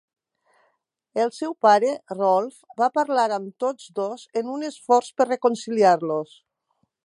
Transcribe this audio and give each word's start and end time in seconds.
El 1.25 1.31
seu 1.39 1.53
pare, 1.65 1.91
Rolf, 2.15 2.57
va 2.83 2.89
parlar 2.97 3.27
amb 3.37 3.53
tots 3.67 3.93
dos 4.03 4.27
en 4.43 4.53
un 4.57 4.67
esforç 4.73 5.15
per 5.21 5.33
reconciliar-los. 5.33 6.37